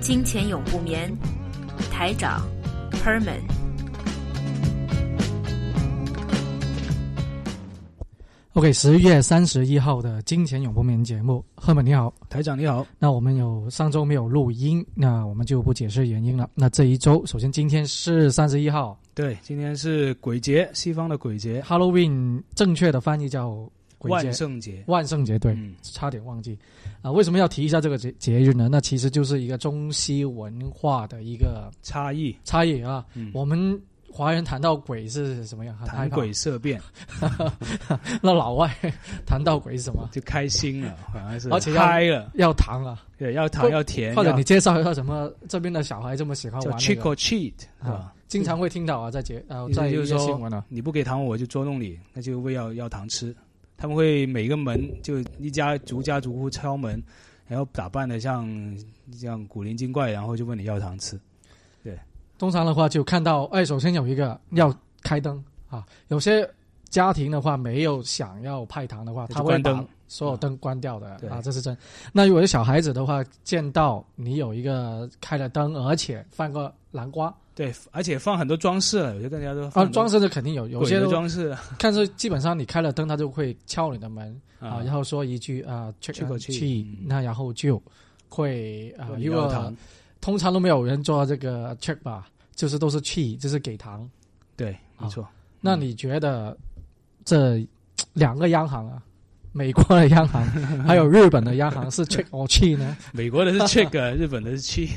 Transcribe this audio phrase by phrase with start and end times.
[0.00, 1.14] 金钱永不眠，
[1.90, 2.40] 台长
[3.04, 3.40] Herman。
[8.54, 12.86] OK，十月三十一号的金钱永不眠节目，Herman 你好，台长你好。
[12.98, 16.48] 那我们有上周没有录音，那我们就不解释原因了。
[16.54, 23.70] 那这一周，首先今天是三十一号，对，今天是鬼节，西方的鬼节，Halloween，正确的翻译叫。
[24.08, 26.58] 万圣节，万圣节，对，差点忘记
[27.02, 27.10] 啊！
[27.10, 28.68] 为什么要提一下这个节节日呢？
[28.70, 33.04] 那其实就是一个中西文化的一个差异，差异啊。
[33.34, 33.78] 我们
[34.12, 35.76] 华人谈到鬼是什么样？
[35.84, 36.80] 谈鬼色变。
[38.22, 38.74] 那老外
[39.26, 40.08] 谈到鬼是什么？
[40.10, 44.14] 就开心了，反而是而且嗨了，要糖啊，对，要糖要甜。
[44.16, 45.30] 或者你介绍一下什么？
[45.48, 48.12] 这边的小孩这么喜欢玩 trick or treat 啊？
[48.28, 53.34] 经常会听到啊，在节啊，在一些新闻啊，你不给糖我就捉弄你，那就为要要糖吃。
[53.80, 57.02] 他们会每个门就一家逐家逐户敲门，
[57.48, 58.46] 然后打扮的像
[59.10, 61.18] 像古灵精怪，然后就问你要糖吃。
[61.82, 61.98] 对，
[62.38, 64.72] 通常的话就看到，哎，首先有一个要
[65.02, 66.46] 开灯啊，有些
[66.90, 71.74] 家庭的话没有想要派糖的话，他会把所有灯关掉的啊，这是真。
[72.12, 77.32] 那如果是小孩子的话，见到你有一个开了灯，而且放个南瓜。
[77.54, 79.62] 对，而且放很多装饰了，有些大家都。
[79.68, 81.56] 啊，装饰的肯定有，有些装饰。
[81.78, 87.80] 看是基本上你开了灯，他就会敲你的门啊，然后说一句啊，check 去，那然后就
[88.28, 89.72] 会啊，如果
[90.20, 92.26] 通常都没有人做这个 check 吧，
[92.56, 94.10] 就是都是去，就是给糖。
[94.56, 95.24] 对，没错。
[95.60, 96.56] 那你觉得
[97.24, 97.64] 这
[98.12, 99.02] 两个央行啊？
[99.52, 100.44] 美国的央行
[100.86, 102.96] 还有日本的央行是 check or cheat 呢？
[103.12, 104.90] 美国的是 check，日本的是 cheat。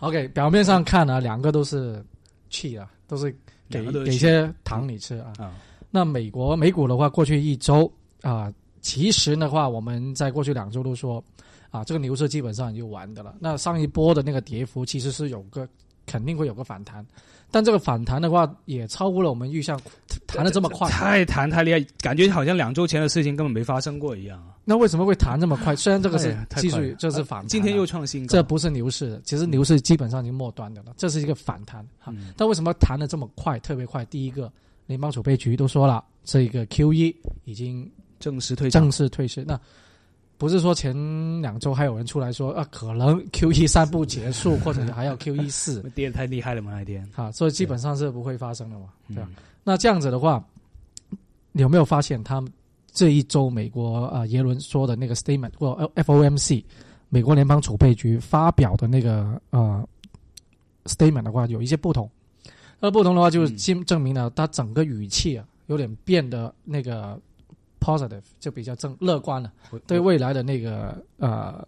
[0.00, 2.04] OK，表面上看呢，两个都是
[2.50, 3.34] cheat 啊，都是
[3.70, 5.32] 给给些糖你吃啊。
[5.90, 7.90] 那美国美股的话，过去一周
[8.22, 11.22] 啊，其实的话，我们在过去两周都说
[11.70, 13.34] 啊，这个牛市基本上就完的了。
[13.38, 15.66] 那上一波的那个跌幅其实是有个
[16.08, 17.06] 肯定会有个反弹。
[17.50, 19.80] 但这个反弹的话，也超乎了我们预想，
[20.26, 24.42] 弹的这么快，太弹太厉害，感觉好像两周前的事情根本没发生过一样。
[24.66, 25.74] 那为什么会弹这么快？
[25.74, 32.12] 虽然这个是技术，这是反，今天又创新，这不是牛市，其实牛市基本上已经末端的了，这是一个反弹哈。
[32.36, 34.04] 但为什么弹的这么快，特别快？
[34.06, 34.52] 第一个，
[34.86, 37.90] 联邦储备局都说了，这个 Q E 已经
[38.20, 39.58] 正式退正式退市，那。
[40.38, 40.94] 不是说前
[41.42, 49.28] 两周还有人出来说啊，可能 Q E 三不结束，或者还要 Q E 四，跌的太厉害了嘛那天，啊，所以基本上是不会发生的嘛，对吧？
[49.64, 50.42] 那这样子的话，
[51.54, 52.50] 有没有发现他们
[52.92, 56.64] 这一周美国啊耶伦说的那个 statement 或 F O M C
[57.08, 59.84] 美国联邦储备局发表的那个呃
[60.84, 62.08] statement 的话有一些不同，
[62.78, 67.20] 那不同的话就是证证明了他整个语气啊有点变得那个。
[67.88, 69.50] Positive 就比较正乐观了，
[69.86, 71.66] 对未来的那个呃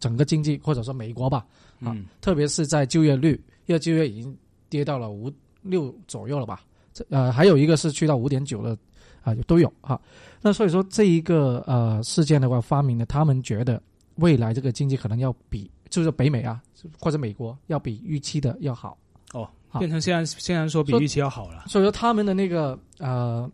[0.00, 1.44] 整个经济或者说美国吧
[1.82, 3.32] 啊，特别是在就业率，
[3.66, 4.34] 因为就业已经
[4.70, 5.30] 跌到了五
[5.60, 6.62] 六左右了吧，
[6.94, 8.74] 这呃还有一个是去到五点九了
[9.22, 10.00] 啊，都有哈。
[10.40, 13.80] 那所以说这一个呃事件的话，发明了他们觉得
[14.14, 16.62] 未来这个经济可能要比就是北美啊
[16.98, 18.96] 或者美国要比预期的要好
[19.34, 19.46] 哦，
[19.78, 21.64] 变成现在现在说比预期要好了。
[21.66, 23.50] 所以说他们的那个呃。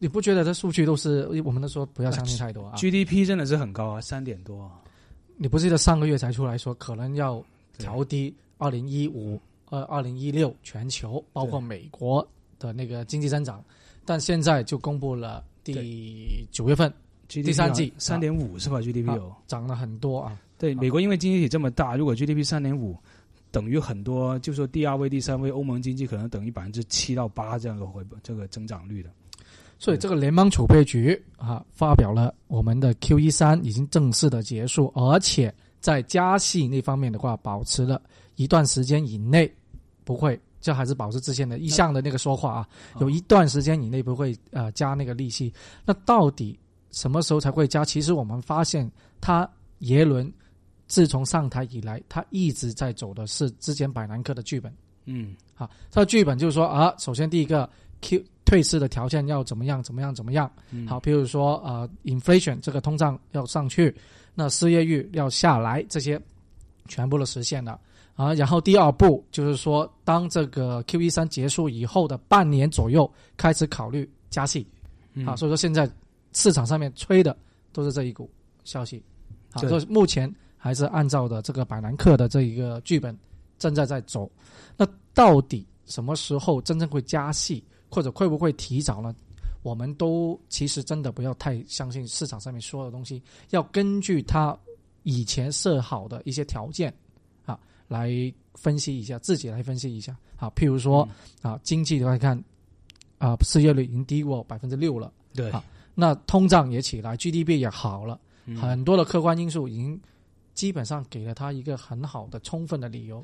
[0.00, 4.62] 你不觉得这数据都是我们都说不要相信太多啊？GDP 真的是很高啊，三点多。
[4.62, 4.80] 啊。
[5.36, 7.42] 你不记得上个月才出来说可能要
[7.78, 12.26] 调低二零一五、呃二零一六全球包括美国
[12.58, 13.64] 的那个经济增长，
[14.04, 16.92] 但现在就公布了第九月份
[17.28, 20.38] G 第三季三点五是吧？GDP 有涨了很多啊。
[20.58, 22.94] 对，美国因为经济体这么大，如果 GDP 三点五，
[23.50, 29.10] 等于很多，就说第二位、第三位欧盟经济可能等于百分之七到八这样的回这个增长率的。
[29.80, 38.00] 所以这个联邦储备局啊发表了我们的 Q E 三已经正式的结束，而且在加息那方面的话，保持了
[38.36, 39.50] 一段时间以内
[40.04, 42.68] 不会，这还是保持之前的一向的那个说话啊，
[43.00, 45.50] 有一段时间以内不会呃加那个利息。
[45.86, 46.58] 那到底
[46.90, 47.82] 什么时候才会加？
[47.82, 48.88] 其实我们发现，
[49.18, 50.30] 他耶伦
[50.88, 54.70] 自从上台以来，他一直在走的是之前百南克的剧本。
[55.06, 57.68] 嗯，好，他的剧本就是说啊，首先第一个
[58.00, 58.24] Q。
[58.42, 59.80] 退市的条件要怎么样？
[59.80, 60.12] 怎么样？
[60.12, 60.50] 怎么样？
[60.88, 63.94] 好，比如说呃，inflation 这个通胀要上去，
[64.34, 66.20] 那失业率要下来，这些
[66.88, 67.78] 全部都实现了
[68.16, 68.34] 啊。
[68.34, 74.66] 然后第二步就是说，当这个 Q E 三结束以后的半年左右，开始考虑加息
[75.14, 75.36] 嗯啊。
[75.36, 75.88] 所以说现在
[76.32, 77.36] 市场上面吹的
[77.72, 78.28] 都是这一股
[78.64, 79.00] 消息
[79.52, 79.60] 啊。
[79.60, 83.16] 对所以目前还是按照的这个百兰克的这一个剧本
[83.60, 84.28] 正在在走。
[84.76, 89.14] 那到底什么时候真正会加息，或者会不会提早呢？
[89.62, 94.56] 我们都其实真的不要太相信市场上面说的东西，要根据它
[95.02, 96.90] 以前设好的一些条件
[97.44, 98.10] 啊来
[98.54, 100.50] 分析一下，自己来分析一下啊。
[100.56, 101.06] 譬如说
[101.42, 102.42] 嗯啊，经济的话看
[103.18, 105.62] 啊，失业率已经低过百分之六了，对啊
[105.94, 110.00] 那通胀也起来，GDP 也好了，嗯很多的客观因素已经
[110.54, 113.22] 基本上给了他一个很好的、充分的理由，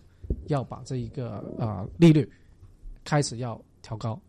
[0.48, 2.30] 要把这一个啊利率
[3.04, 4.20] 开始要调高，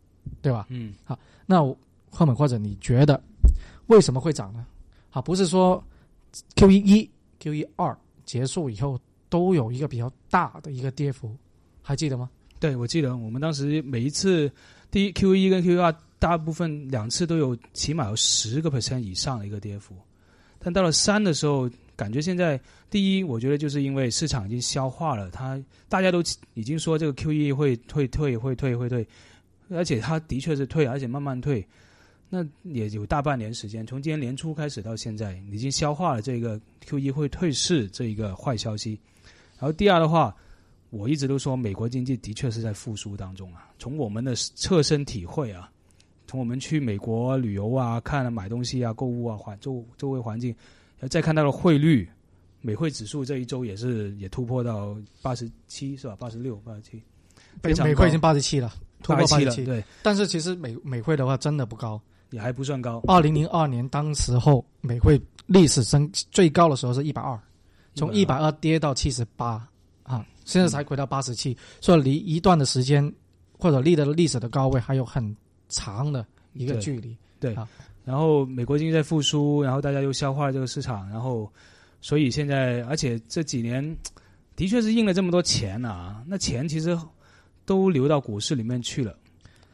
[0.42, 0.66] 对吧？
[0.70, 1.78] 嗯好那我
[2.10, 3.22] 后面或者你觉得
[3.88, 4.66] 为什么会涨呢？
[5.10, 5.84] 好，不是说
[6.56, 7.10] Q 一一、
[7.40, 11.36] Q 一二结束以后都有一个比较大的一个跌幅，
[11.82, 12.30] 还记得吗？
[12.60, 14.52] 对，我记得我们当时每一次
[14.90, 19.96] 第一 Q 一跟 Q 二，大部分两次都有起码有十个 percent 以上的一个跌幅，
[20.60, 22.60] 但到了三的时候，感觉现在
[22.90, 26.22] 第一，我觉得就是因为市场已经消化了，它大家都
[26.56, 29.08] 已经说这个 Q 一会退退会退会退，
[29.70, 31.66] 而且它的确是退，而且慢慢退。
[32.30, 39.00] 那也有大半年时间，从今年年初开始到现在，已经消化了这个 Q 一会退市这一个坏消息。
[39.58, 40.36] 然后第二的话，
[40.90, 43.70] 我一直都说美国经济的确是在复苏当中啊。
[43.80, 45.72] 从我们的侧身体会啊，
[46.28, 50.54] 从我们去美国旅游啊、看买东西啊、购物啊、环周周围环境，
[51.10, 52.10] 再看到了汇率，
[52.60, 56.16] 美汇指数这一周也是也突破到八十七是吧？
[56.20, 57.02] 八十六、八十七，
[57.62, 58.74] 美汇已经八十七了，
[59.04, 59.66] 突破八87了。
[59.66, 62.02] 对，但是其实美美汇的话真的不高。
[62.32, 63.02] 也还不算高。
[63.08, 67.40] 二零零二年当时候美汇历史升最高的时候是一百二，
[67.96, 69.66] 从一百二跌到七十八
[70.04, 73.10] 啊，现在才回到八十七，所以离一段的时间
[73.58, 75.34] 或者离的历史的高位还有很
[75.70, 77.16] 长的一个距离。
[77.40, 77.66] 对啊，
[78.04, 81.50] 然后美国经济在复苏，然后大家又消化了这个市场，然后
[82.02, 83.98] 所以现在，而且这几年
[84.54, 86.94] 的确是印了这么多钱啊，那钱其实
[87.68, 89.14] 都流到股市里面去了，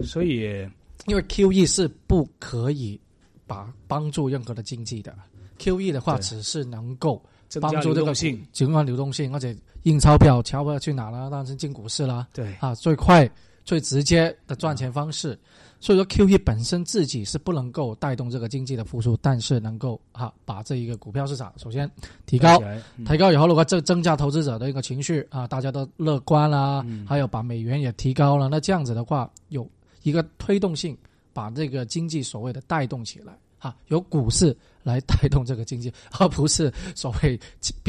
[0.01, 0.67] 所以
[1.05, 2.99] 因为 QE 是不可以
[3.45, 5.15] 把帮助任何的经济的
[5.59, 7.23] ，QE 的话只是能够
[7.61, 11.29] 帮助这个流动性，尽管流动性，而且印钞票，钞票去哪了？
[11.29, 12.27] 当然是进股市啦。
[12.33, 13.29] 对啊，最快、
[13.63, 15.37] 最直接的赚钱方式。
[15.79, 21.89] 所以说，QE 本身自己是不能够带动这个经济的复苏，但是能够哈、把这一个股票市场首先
[22.25, 22.57] 提高
[23.05, 27.05] 提高以后的话，增增加投资者的一个情绪啊，大家都乐观啦，嗯。
[27.05, 29.69] 还有把美元也提高了，那这样子的话，有
[30.03, 30.97] 一个推动性，
[31.33, 33.37] 把这个经济所谓的带动起来。
[33.59, 35.89] 啊，由股市来带动这个经济，
[36.19, 37.39] 而不是所谓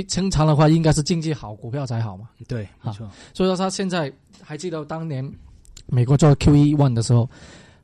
[0.07, 2.29] 正常的话，应该是经济好，股票才好嘛。
[2.47, 5.29] 对，没错，所以说他现在还记得当年
[5.95, 7.29] 美国做 QE one 的时候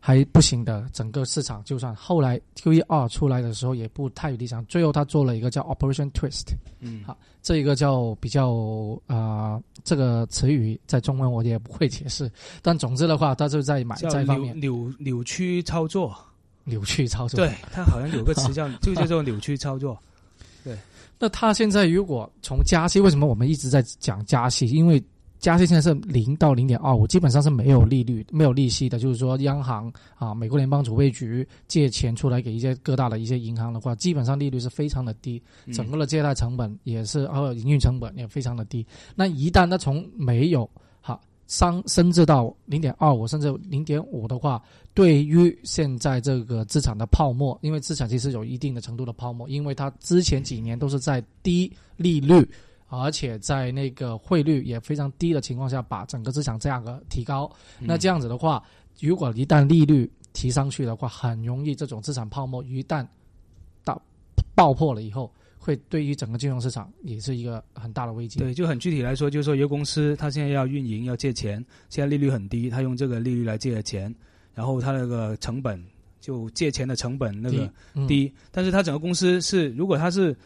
[0.01, 6.49] 还不行的，整个市场就算后来 QE 二出来的时候也不太理想，最后他做了一个叫 Operation Twist，
[6.81, 8.51] 嗯，好这一个叫比较
[9.07, 12.31] 啊、呃这个词语在中文我也不会解释，
[12.61, 14.59] 但总之的话，他就在买叫扭债方面。
[14.61, 16.15] 扭扭曲操作，
[16.65, 17.39] 扭曲操作。
[17.39, 19.99] 对，他好像有个词叫 就叫做扭曲操作，
[20.65, 20.77] 对。
[21.19, 24.67] 那他现在如果从加息，为什么我们一直在讲加息？
[24.67, 25.03] 因为
[25.41, 28.99] 加息现在是零到零点二五，基本上是没有利率、没有利息的。
[28.99, 38.87] 就是说，央行啊，美国联邦储备局借钱出来给一些各大的一些银行的话，基本上利率是非常的低，嗯整个的借贷成本也是，还有营运成本也非常的低。
[39.17, 40.69] 那一旦它从没有
[41.01, 52.47] 哈上升至到零点二五甚至零点五的话，对于现在这个资产的泡沫，因为资产其实有一定的程度的泡沫，因为它之前几年都是在低利率，
[52.91, 57.51] 而且在那个汇率也非常低的情况下，把整个资产价格提高。
[57.79, 58.63] 那这样子的话，
[59.01, 63.07] 如果一旦利率提上去的话，很容易这种资产泡沫一旦
[63.85, 64.01] 到
[64.55, 68.41] 爆破了以后，会对于整个金融市场也是一个很大的危机。
[68.41, 74.13] 对，就很具体来说，就是说一个公司它现在要运营要借钱，现在利率很低，它用这个利率来借的钱，
[74.53, 75.81] 然后它那个成本
[76.21, 80.37] 就借钱的成本那个嗯低，但是它整个公司是如果它是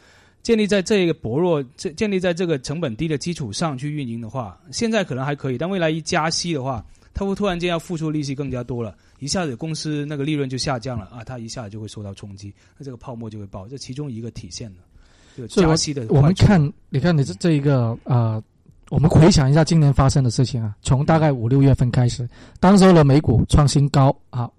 [0.45, 6.85] 建立在这个薄弱、这建立在这个成本低的基础上去运营的话，现在可能还可以，但未来一加息的话，
[7.15, 16.61] 它会突然间要付出利息更加多了，一下子公司那个利润就下降了啊，它一下子就会受到冲击，那这个泡沫就会爆，这其中一个体现的，加息的我们看，
[16.91, 18.43] 你看你这这一个呃，
[18.91, 22.29] 我们回想一下今年发生的事情啊，从大概五六月份开始，
[22.61, 24.51] 当时候的美股创新高啊，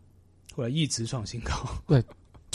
[0.55, 1.53] 后来一直创新高，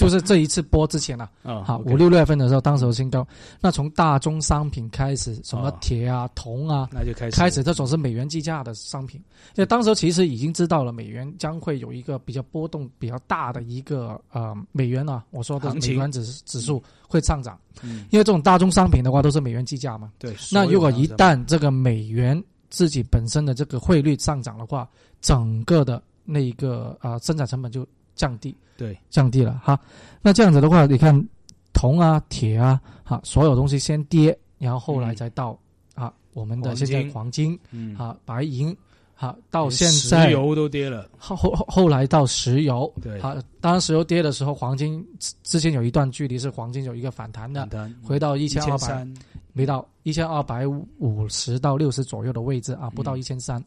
[0.01, 3.27] 就是这一次播之前啊，啊，好五六月份的时候，当时有新高。
[3.61, 9.21] 那从大宗商品开始，什么哦铁啊、铜啊，那就开始开始这种是美元计价的商品，
[9.57, 20.11] 因为当时其实已经知道了美元将会有一个比较波动比较大的一个呃美元啊，我说的美元指指数会上涨，嗯，因为这种大宗商品的话都是美元计价嘛。
[20.19, 20.35] 对。
[20.51, 24.89] 那如果一旦这个美元自己本身的这个汇率上涨的话，
[25.21, 27.87] 整个的那一个啊、呃生产成本就
[28.21, 28.99] 降低对。
[29.09, 29.81] 降低了哈。
[30.21, 31.29] 那这样子的话，你看
[31.73, 35.59] 铜啊、铁啊，哈，所有东西先跌，然后后来嗯再到、
[35.95, 38.77] 啊我们的黄现在金黄金嗯，啊、白银
[39.17, 43.19] 啊，到现在石油都跌了，后后后来到石油，对。
[43.21, 47.67] 啊，当然石油跌的时候，黄金之之前有一段距离是黄金有一个反弹的
[48.03, 49.15] 回到一一千二百三，
[49.53, 53.19] 没到一千二百五十到六十左右的位置啊，不到嗯。
[53.19, 53.63] 一千三。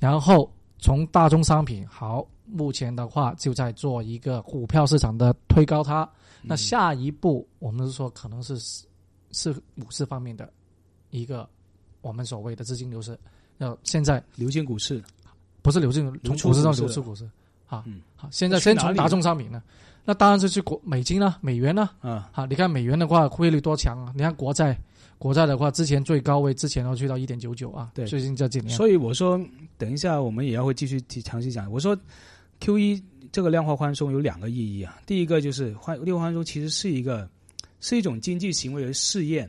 [0.00, 0.50] 然后
[0.82, 6.06] 从大宗商品，好，目前的话就在做一个股票市场的推高它。
[6.42, 8.58] 那嗯下一步，我们是说可能是
[9.30, 10.52] 是股市方面的
[11.10, 11.48] 一个
[12.00, 13.16] 我们所谓的资金流失。
[13.56, 15.00] 那现在流进股市，
[15.62, 17.30] 不是流进从股市上股市了流出股市
[17.68, 19.62] 啊嗯，好，现在先从大宗商品呢，
[20.04, 24.12] 那当然是去国美金啊、美元啊，啊，好，你看美元的话汇率多强啊！
[24.16, 24.76] 你看国债，
[25.22, 29.40] 国债的话之前最高位之前要去到一点九九啊，对最近这几年，所以我说，
[29.78, 31.70] 等一下我们也要会继续提详细讲。
[31.70, 31.96] 我说
[32.58, 33.00] ，Q 一
[33.30, 37.30] 这个量化宽松有两个意义啊，第一个就是宽量化宽松其实是一个
[37.78, 39.48] 是一种经济行为的试验，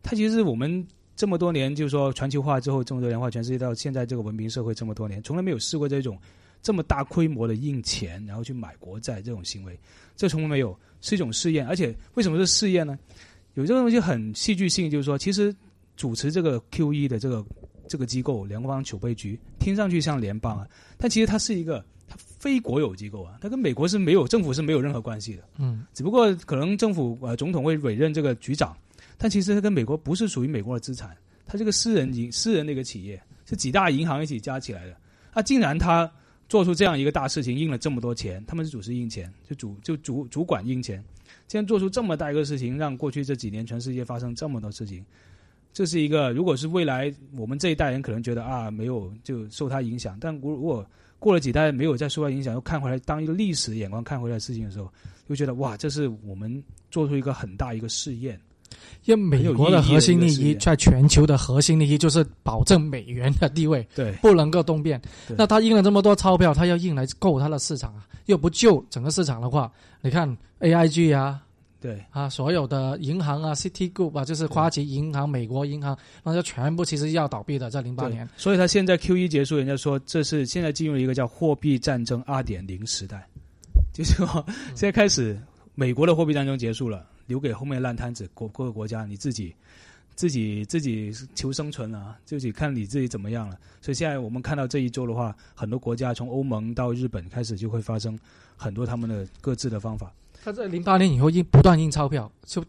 [0.00, 0.86] 它其实是我们
[1.16, 6.16] 这么多年就是说全球化之后这么多年化，全世界到现在这个文明社会这么多年，从来没有试过这种
[6.62, 9.76] 这么大规模的印钱，然后去买国债这种行为，
[10.14, 11.66] 这从来没有，是一种试验。
[11.66, 12.96] 而且为什么是试验呢？
[13.54, 15.54] 有这个东西很戏剧性，就是说，其实
[15.96, 17.44] 主持这个 Q E 的这个
[17.88, 20.66] 这个机构联邦储备局，听上去像联邦啊，
[20.96, 25.42] 但其实它是一个它非国有机构啊，它跟美国是没有政府是没有任何关系的。
[25.58, 28.76] 嗯，只不过可能政府呃总统会委任这个局长，
[29.18, 31.16] 但其实它跟美国不是属于美国的资产，
[31.46, 34.96] 它这个私人银私人的一个企业，是几大银行一起加起来的。
[35.32, 36.10] 啊，竟然他
[36.48, 41.02] 做出这样一个大事情，印了这么多钱，他们是主持印钱，就主就主主管印钱，
[41.50, 45.04] 竟然做出这么大一个事情，让过去这几年全世界发生这么多事情，
[45.72, 50.86] 这是一个如果是未来我们这一代人可能觉得啊没有就受他影响，但如果
[51.18, 54.88] 过了几代没有再受它影响，又看回来当一个历史眼光看回来事情的时候，
[55.28, 58.40] 就觉得哇，这是我们做出一个很大一个试验。
[59.04, 64.12] 因为美国的核心利益在全球的核心利益就是保证美元的地位 对。
[64.22, 65.00] 不能够动变。
[65.36, 71.40] 那他印了这么多钞票，他要印来够他的市场啊，又不救整个市场的话，你看 AIG 啊
[71.80, 72.04] 对。
[72.10, 78.28] 啊，所有的银行啊，City Group 啊，就是花旗银行、美国银行，那就全部其实要倒闭的，在零八年。
[78.36, 83.26] 所以他现在 Q 一结束，人家说这是现在进入一个叫货币战争二点零时代，
[83.94, 85.40] 就是说现在开始
[85.74, 89.54] 美国的货币战争结束了，留给后面烂摊子国各个国家你自己
[90.16, 93.56] 自己自己求生存啊，自己看你自己怎么样了。
[93.80, 98.18] 所以现在我们看到这一周的话，很多国家从欧盟到日本开始就会发生
[98.56, 100.12] 很多他们的各自的方法。
[100.42, 102.64] 他在零八年以后印不断印钞票，就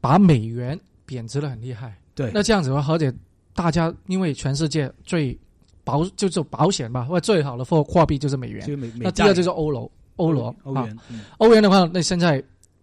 [0.00, 1.98] 把美元贬值了很厉害。
[2.14, 3.12] 对，那这样子的话，而且
[3.54, 5.36] 大家因为全世界最
[5.82, 8.64] 保就是保险吧，或者最好的货货币就是美元
[8.98, 12.42] 那第二债就是欧罗，欧罗啊，欧元，嗯欧元的话，那现在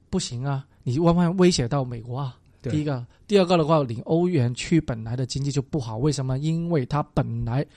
[0.10, 2.38] 不行啊，你万万威胁到美国啊。
[2.62, 6.40] 对第一个，第二个的话，你欧元区本来的经济就不好，为什么？
[6.40, 7.70] 因为它本来他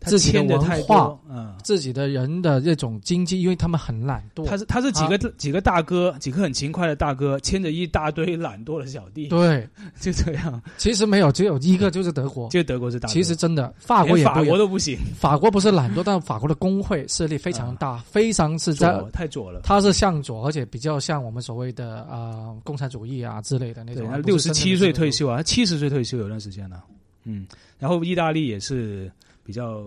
[0.00, 1.54] 自己的文化多，嗯。
[1.62, 9.68] 自己的人的这种经济，因为他们很懒惰，他是他是几个、几个大哥，几个很勤快的大哥，牵着一大堆懒惰的小弟，对，
[10.00, 10.60] 就这样。
[10.78, 12.48] 其实没有，只有一个就是德国。
[12.48, 14.42] 就德国是大，其实真的，法国也法。
[14.42, 19.60] 国都不行，法国不是懒惰，但法国的工会势力非常大，非常是在，左太左了。
[19.62, 24.22] 它是向左，而且比较像我们所谓的呃共产主义啊之类的那，种。
[24.22, 26.82] 六十七岁退休啊，他七十岁退休有段时间了。
[27.24, 27.46] 嗯，
[27.78, 29.12] 然后意大利也是
[29.44, 29.84] 比较，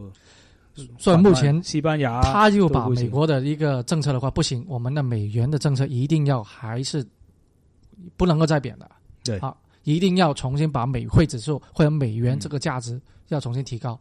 [0.98, 7.06] 所以目前西班牙他就把美国的一个政策的话，不行，我们的美元的政策一定要还是
[8.18, 8.90] 不能够再贬的。
[9.24, 14.00] 对啊，一定要重新把美汇指数或者美元嗯这个价值要重新提高。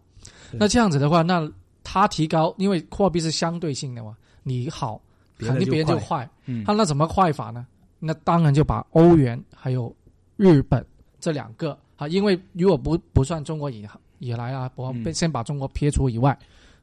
[0.50, 1.50] 对那这样子的话，那
[1.84, 5.00] 它提高，因为货币是相对性的嘛，你好，
[5.38, 5.98] 肯定别人就。
[5.98, 6.28] 坏。
[6.46, 7.66] 嗯它那怎么坏法呢？
[8.00, 9.94] 那当然就把欧元还有
[10.36, 10.84] 日本
[11.20, 13.86] 这两个啊，因为如果不不算中国以
[14.22, 16.38] 以来啊，我们先把中国撇除以外，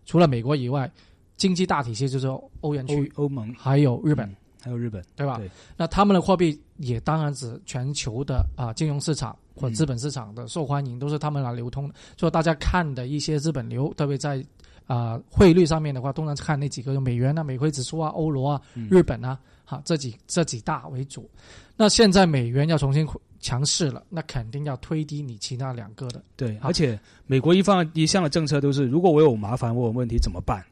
[0.05, 0.91] 除了美国以外，
[1.37, 2.27] 经济大体系就是
[2.59, 5.37] 欧元区欧欧盟、还有日本，嗯还有日本，对吧？
[5.37, 11.95] 对那他们的货币也当然指全球的啊金融市场或资本市场的受欢迎，都是他们来流通的。
[12.17, 14.45] 所以大家看的一些资本流，特别在
[14.89, 21.29] 啊汇率上面的话，通常看那几个，有美元啊、美汇指数啊、欧罗啊、嗯日本啊，好这几这几大为主。
[21.77, 23.07] 那现在美元要重新
[23.39, 26.23] 强势了，那肯定要推低你其他两个的。
[26.35, 30.65] 对，而且美国一方一向的政策都是，如果我有麻烦，我有问题怎么办？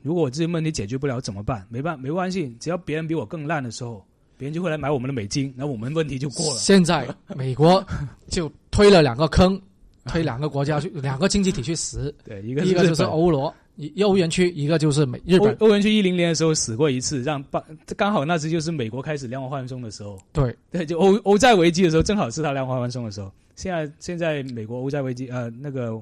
[0.00, 1.66] 如果我这些问题解决不了怎么办？
[1.68, 4.02] 没办没关系，只要别人比我更烂的时候，
[4.38, 6.56] 别人就会来买我们的美金，那我们问题就过了。
[6.58, 7.06] 现在
[7.36, 7.84] 美国
[8.28, 9.60] 就推了两个坑，
[10.08, 15.54] 推两个国家去，两个经济体去死， 对，一个一个就是欧罗、一欧元区，一个就是美日本。
[15.60, 17.62] 欧欧元区一零年的时候死过一次，让把
[17.96, 23.30] 刚好那次就是美国开始量化宽松的时候，对，对，就欧欧债危机的时候，正好是他量化宽松的时候。
[23.54, 26.00] 现在现在美国欧债危机呃那个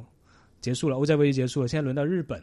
[0.60, 2.42] 结束了，欧债危机结束了，现在轮到日本。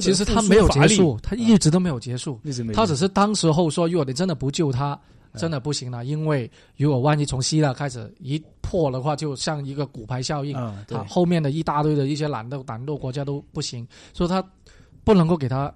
[0.00, 2.38] 其实他没有，结束，他一直都没有结束。
[2.42, 2.76] 一直没有。
[2.76, 4.98] 他只是当时候说，如果你真的不救他，嗯
[5.34, 14.42] 真的不行了，因为如果万一从希腊开始一破的话，就像一个骨牌效应，啊，后面的一大堆的一些懒惰懒惰国家都不行，所以他
[15.04, 15.72] 不能够给他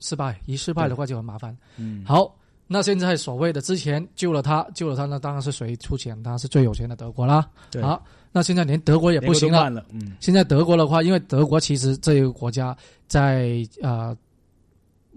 [0.00, 1.56] 失败，一失败的话就很麻烦。
[1.76, 2.34] 嗯，好，
[2.66, 6.20] 那现在所谓的之前救了他，救了他，那当然是谁出钱？
[6.22, 7.48] 当然是最有钱的德国啦。
[7.70, 9.68] 对，好，那现在连德国也也不行了。
[9.68, 12.76] 了，嗯，现在德国的话，因为德国其实这个国家
[13.06, 14.16] 在呃，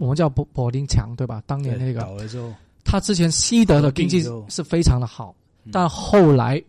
[0.01, 1.43] 我们叫柏柏林墙对吧？
[1.46, 2.01] 当年那个。
[2.01, 2.51] 倒了之后，
[2.84, 5.70] 他之前西德的经济是非常的好，嗯。
[5.72, 6.60] 但后来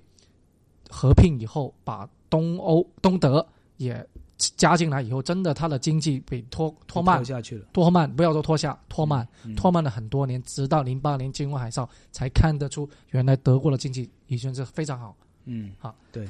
[0.91, 3.45] 合并以后，把东欧、东德
[3.79, 9.57] 也加进来以后，真的他的经济被拖拖慢跳，下去了，拖慢，不要说拖下，拖慢，嗯。
[9.57, 15.17] 拖慢了很多年，直到零八年金融海啸才看得出，原来德国的经济已经是非常好。
[15.47, 16.29] 嗯，好，对。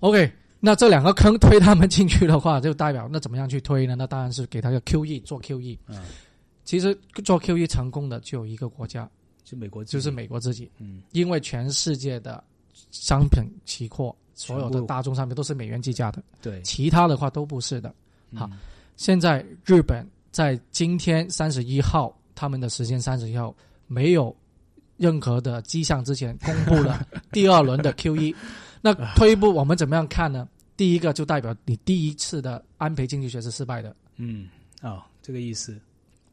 [0.00, 0.30] OK，
[0.66, 3.94] 那这两个坑推他们进去的话，就代表那怎么样去推呢？
[3.94, 5.78] 那当然是给他个 QE 做 QE。
[5.86, 6.02] 嗯，
[6.64, 6.92] 其实
[7.24, 9.08] 做 QE 成功的就有一个国家，
[9.44, 12.42] 就美国就是，美国自己，嗯，因为全世界的
[12.90, 17.88] 商品期货，所有的大宗商品都是美元计价的，对，其他的话都不是的。
[18.34, 18.58] 好嗯，
[18.96, 23.54] 现在日本在今天三十一号，他们的时间三十一号
[23.86, 24.34] 没有
[24.96, 28.34] 任何的迹象之前，公布了第二轮的 QE。
[28.82, 30.46] 那退一步，我们怎么样看呢？
[30.76, 34.48] 第一个就代表你第一次的安倍经济学是失败的，嗯，
[34.82, 35.78] 哦，这个意思。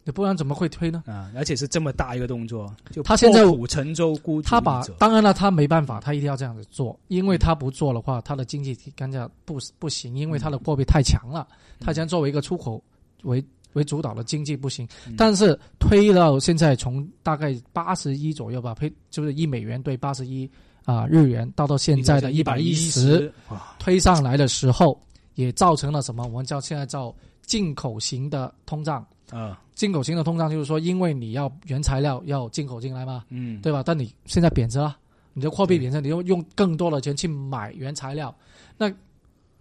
[0.06, 1.02] 你不然怎么会推呢？
[1.08, 11.48] 啊，而且是这么大一个动作，就他现在破釜沉舟，孤他把当然了，他没办法，他一定要这样子做，因为他不做的话，他的经济体更加不不行，因为他的货币太强了，
[11.80, 12.84] 他将作为一个出口
[13.22, 14.86] 为为主导的经济不行。
[15.08, 15.16] 嗯。
[15.18, 20.52] 但是推到现在，从大概八十一左右吧，推就是一美元兑八十一
[20.86, 23.32] 啊日元，到到现在的一百一十，
[23.80, 25.00] 推上来的时候，
[25.36, 26.24] 也造成了什么？
[26.26, 27.14] 我们叫现在叫
[27.46, 29.06] 进口型的通胀。
[29.30, 33.82] 啊，进口型的通胀就是说，因为你要原材料要进口进来嘛，嗯，对吧？
[33.84, 34.96] 但你现在贬值了，
[35.34, 38.36] 你的货币贬值，你用用更多的钱去买原材料，
[38.78, 38.94] 那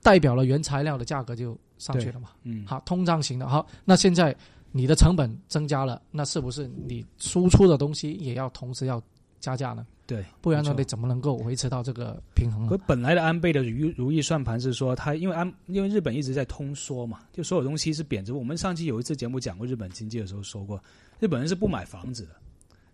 [0.02, 2.30] 代表了原材料的价格就上去了嘛。
[2.42, 3.48] 嗯，好，通胀型的。
[3.48, 4.36] 好，那现在
[4.72, 9.00] 你的成本增加了，那是不是你输出的东西也要同时要
[9.42, 9.86] 加价呢？
[10.06, 12.84] 对，不然呢，你怎么能够维持到这个平衡可呢？
[12.86, 18.32] 本来的安倍的如如意算盘是说，他因为安因为日本一直在通缩嘛，就所有东西是贬值。
[18.32, 20.82] 我们上期有一次节目讲过日本经济的时候说过，
[21.18, 22.30] 日本人是不买房子的，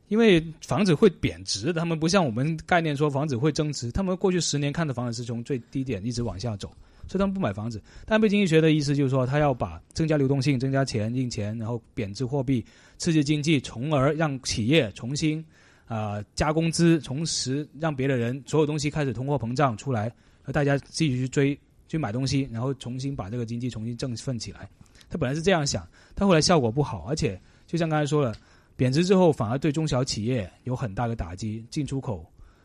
[0.08, 1.72] 因为房子会贬值。
[1.72, 6.68] 他们不像我们概念说房子会增值，他们过去十年看的房子是从最低点一直往下走，
[7.08, 7.82] 所以他们不买房子。
[8.06, 12.64] 但安倍经济学的意思就是说，他要把增加流动性、增加钱、印钱，然后贬值货币，
[12.96, 15.44] 刺激经济，从而让企业重新。
[15.88, 24.68] 啊、加工资，同时让别的人所有东西开始通货膨胀出来，和大家自己去追去买东西，然后重新把这个经济重新振奋起来。
[25.08, 28.34] 他本来是这样想，但后来效果不好，而且就像刚才说了，
[28.76, 31.64] 贬值之后反而对中小企业有很大的打击。
[31.70, 32.24] 进出口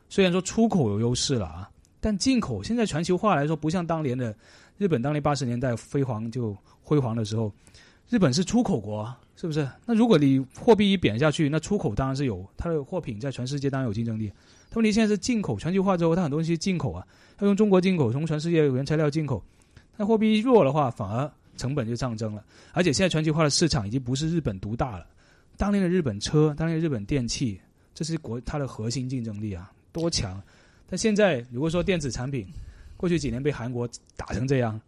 [0.09, 4.35] 虽然说出口有优势了啊，但进口现在全球化来说，不像当年的
[4.77, 7.49] 日本当年八十年代辉煌就辉煌的时候，
[8.09, 9.67] 日本是出口国啊，是不是？
[9.85, 14.31] 那如果你货币一贬下去，那出口当然是有它的货品在全世界当然有竞争力。
[14.69, 17.05] 但问题现在是进口全球化之后，它很多东西进口啊，
[17.39, 19.43] 要用中国进口，从全世界原材料进口。
[19.97, 22.43] 那货币弱的话，反而成本就上升了。
[22.71, 25.05] 而且现在全球化的市场已经不是日本独大了，
[25.57, 27.59] 当年的日本车，当年的日本电器，
[27.93, 30.41] 这是国它的核心竞争力啊，多强！
[30.89, 32.47] 但现在如果说电子产品，
[32.97, 34.79] 过去几年被韩国打成这样，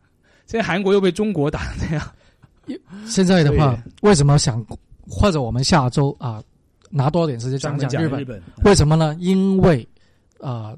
[0.47, 2.11] 现在韩国又被中国打成这样，
[3.05, 4.65] 现在的话，为什么想
[5.09, 6.41] 或者我们下周啊
[6.89, 8.21] 拿多点时间讲讲讲日本？
[8.21, 9.15] 日本，为什么呢？
[9.19, 9.87] 因为
[10.39, 10.75] 呃，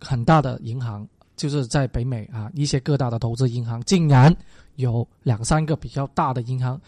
[0.00, 4.34] 很大的银行就是在北美啊，一些各大的投资银行，竟然
[4.76, 6.80] 有两三个比较大的银行，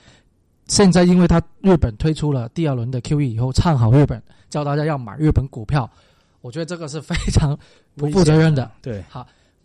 [0.67, 5.89] 现在因为他日本推出了第二轮的 QE 以后，唱好日本，叫大家要买日本股票，
[6.41, 7.57] 我觉得这个是非常
[7.97, 8.71] 不负责任的。
[8.83, 9.05] 对，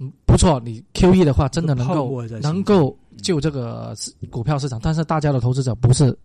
[0.02, 3.96] 嗯不错，你 QE 的话真的能够能够救这个
[4.30, 6.18] 股票市场，但是大家的投资者不是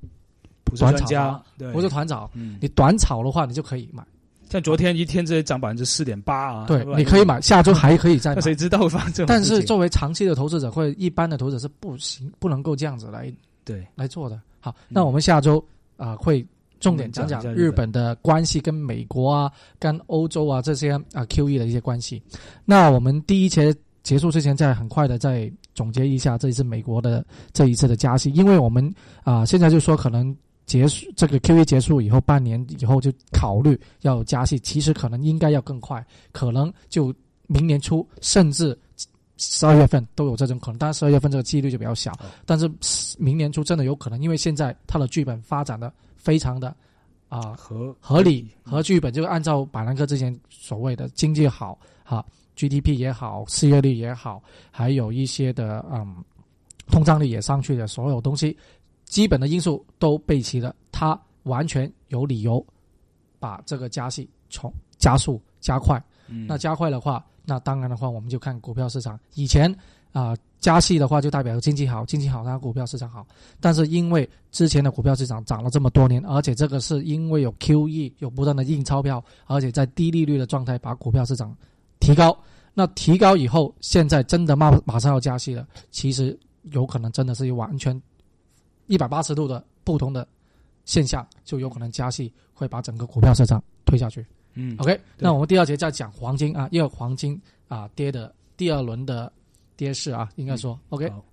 [0.64, 4.02] 不是短炒专家，对，不是团炒，嗯，你短炒的话你就可以买，
[4.48, 8.40] 像昨天一天之内涨百分之四点八啊，对你可以买，下周还可以再买。
[8.42, 13.32] 谁知道反正但是作为长期的投资者或者一般的投资者是不行，不能够这样子来
[13.64, 13.86] 对。
[13.94, 14.40] 来做的。
[14.60, 15.62] 好，那我们下周
[15.96, 16.44] 啊、会
[16.80, 22.22] 重点讲讲日日本的关系跟美国啊、跟欧洲啊这些啊 QE 的一些关系。
[22.64, 30.36] 那我们第一节结束之前，再很快的再总结一下这一次美国的这一次的加息，因为我们啊、现在就说可能。
[30.66, 37.14] 结束这个 QE 结束以后，半年以后就考虑要加息，其实可能应该要更快，可能就
[37.46, 38.76] 明年初甚至
[39.36, 42.10] 十二月份都有这种可能，但是十二月份这个几率就比较小。
[42.14, 42.68] 哦但是
[43.16, 45.92] 明年初真的有可能，因为现在它的剧本发展的
[46.26, 46.74] 非常的
[47.28, 52.24] 啊、合合理和剧本，就是按照板蓝科之前所谓的经济好哈、
[52.56, 56.16] GDP 也好，失业率也好，还有一些的嗯
[56.88, 58.56] 通胀率也上去的所有东西，
[59.04, 62.64] 基本的因素都备齐了，它完全有理由
[63.38, 66.02] 把这个加息从加速加快。
[66.28, 69.18] 嗯那加快的话，那当然的话，我们就看股票市场。
[69.34, 69.72] 以前
[70.12, 73.26] 啊、加息的话就代表经济好，经济好，它股票市场好。
[73.60, 81.56] 但是因为之前的股票市场涨了这么多年，而且这个是因为有 QE，有不断的印钞票，而且在低利率的状态把股票市场
[82.00, 82.36] 提高。
[82.78, 86.38] 那提高以后，现在真的马马上要加息了，其实
[86.72, 87.98] 有可能真的是完全
[88.86, 90.26] 一百八十度的不同的
[90.84, 94.26] 现象，就有可能加息会把整个股票市场推下去。
[94.58, 99.32] 嗯 OK，那我们第二节再讲黄金啊，因为黄金啊跌的第二轮的
[99.76, 101.24] 跌势啊，应该说、OK 好